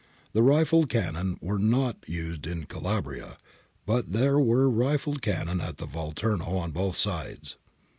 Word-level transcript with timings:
The 0.33 0.41
rifled 0.41 0.89
cannon 0.89 1.37
were 1.43 1.59
not 1.59 2.05
used 2.09 2.47
in 2.47 2.65
Calabria, 2.65 3.37
but 3.85 4.11
there 4.13 4.39
were 4.39 4.67
rifled 4.67 5.21
cannon 5.21 5.61
at 5.61 5.77
the 5.77 5.85
Volturno 5.85 6.57
on 6.57 6.71
both 6.71 6.95
sides. 6.95 7.55